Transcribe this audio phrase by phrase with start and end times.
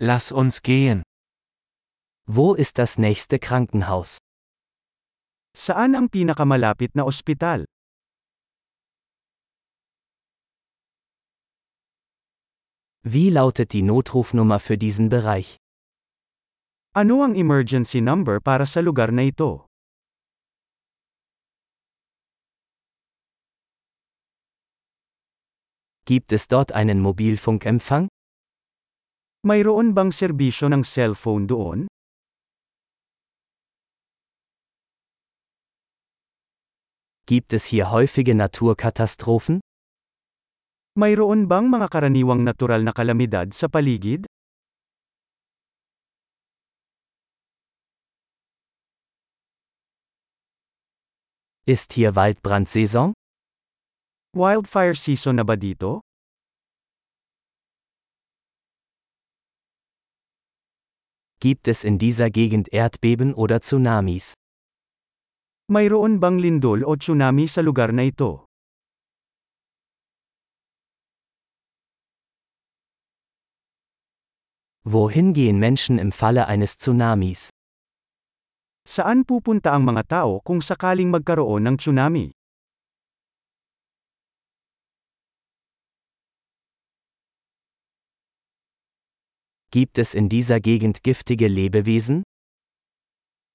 [0.00, 1.02] Lass uns gehen.
[2.24, 4.18] Wo ist das nächste Krankenhaus?
[5.56, 7.66] Saan ang pinakamalapit na ospital?
[13.02, 15.56] Wie lautet die Notrufnummer für diesen Bereich?
[16.94, 19.66] Ano ang emergency number para sa lugar na ito?
[26.06, 28.06] Gibt es dort einen Mobilfunkempfang?
[29.46, 31.86] Mayroon bang serbisyo ng cellphone doon?
[37.22, 39.62] Gibt es hier häufige Naturkatastrophen?
[40.98, 44.26] Mayroon bang mga karaniwang natural na kalamidad sa paligid?
[51.62, 53.14] Ist hier Waldbrandsaison?
[54.34, 56.02] Wildfire season na ba dito?
[61.40, 64.34] Gibt es in dieser Gegend Erdbeben oder Tsunamis?
[65.70, 68.50] Mayroon bang lindol o tsunami sa lugar na ito?
[74.82, 77.54] Wohin gehen Menschen im Falle eines Tsunamis?
[78.82, 82.34] Saan pupunta ang mga tao kung sakaling magkaroon ng tsunami?
[89.70, 92.24] Gibt es in dieser Gegend giftige Lebewesen?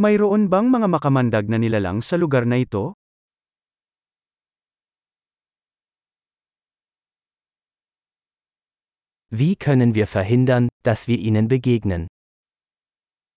[0.00, 2.96] Mayroon bang mga makamandag na nilalang sa lugar na ito?
[9.28, 12.08] Wie können wir verhindern, dass wir ihnen begegnen?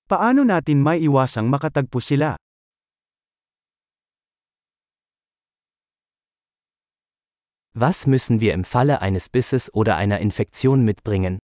[0.08, 2.40] Paano natin maiiwasang makatagpo sila?
[7.76, 11.40] Was müssen wir im Falle eines Bisses oder einer Infektion mitbringen?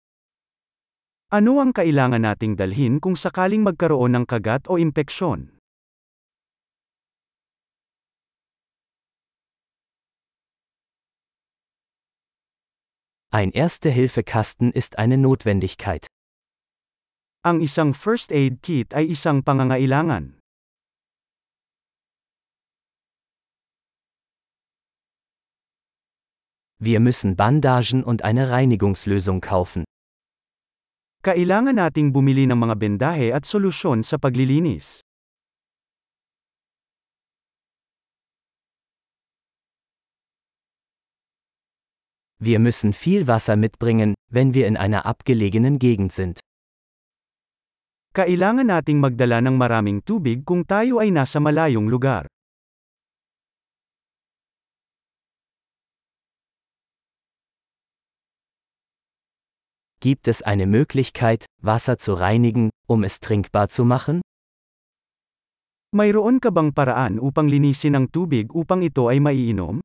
[1.33, 5.57] Ano ang kailangan nating dalhin kung sakaling magkaroon ng kagat o impeksyon?
[13.33, 16.05] Ein Erste-Hilfe-Kasten ist eine Notwendigkeit.
[17.41, 20.37] Ang isang first aid kit ay isang pangangailangan.
[26.77, 29.89] Wir müssen Bandagen und eine Reinigungslösung kaufen.
[31.25, 35.01] Kailangan nating bumili ng mga bendahe at solusyon sa paglilinis.
[42.37, 46.37] Wir müssen viel Wasser mitbringen, wenn wir in einer abgelegenen Gegend sind.
[48.13, 52.29] Kailangan nating magdala ng maraming tubig kung tayo ay nasa malayong lugar.
[60.05, 64.21] Gibt es eine Möglichkeit, Wasser zu reinigen, um es trinkbar zu machen?
[65.97, 69.81] Mayroon ka bang paraan upang linisin ang tubig upang ito ay maiinom?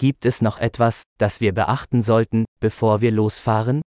[0.00, 3.84] Gibt es noch etwas, das wir beachten sollten, bevor wir losfahren?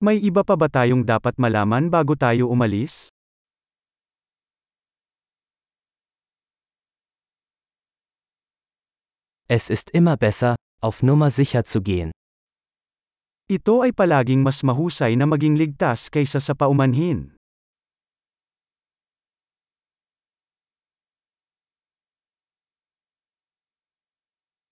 [0.00, 3.12] May iba pa ba tayong dapat malaman bago tayo umalis?
[9.46, 12.10] Es ist immer besser, auf Nummer sicher zu gehen.
[13.46, 17.35] Ito ay palaging mas mahusay na maging ligtas kaysa sa paumanhin.